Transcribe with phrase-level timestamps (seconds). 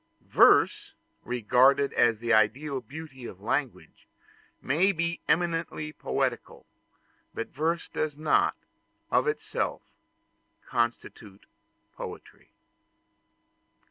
[0.25, 4.07] Verse, regarded as the ideal beauty of language,
[4.59, 6.65] may be eminently poetical;
[7.35, 8.55] but verse does not,
[9.11, 9.83] of itself,
[10.65, 11.45] constitute
[11.95, 12.49] poetry.